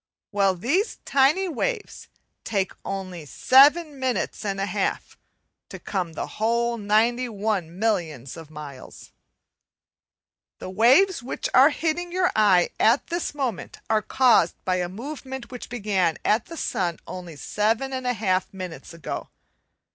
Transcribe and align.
Well, 0.31 0.55
these 0.55 0.97
tiny 1.05 1.47
waves 1.47 2.07
take 2.43 2.71
only 2.83 3.23
seven 3.23 3.99
minutes 3.99 4.43
and 4.43 4.59
a 4.59 4.65
half 4.65 5.15
to 5.69 5.77
come 5.77 6.13
the 6.13 6.25
whole 6.25 6.79
91 6.79 7.77
millions 7.77 8.35
of 8.35 8.49
miles. 8.49 9.11
The 10.57 10.71
waves 10.71 11.21
which 11.21 11.49
are 11.53 11.69
hitting 11.69 12.11
your 12.11 12.31
eye 12.35 12.71
at 12.79 13.05
this 13.11 13.35
moment 13.35 13.77
are 13.91 14.01
caused 14.01 14.55
by 14.65 14.77
a 14.77 14.89
movement 14.89 15.51
which 15.51 15.69
began 15.69 16.17
at 16.25 16.47
the 16.47 16.57
sun 16.57 16.97
only 17.05 17.35
7 17.35 17.91
1/2 17.91 18.45
minutes 18.51 18.95
ago. 18.95 19.29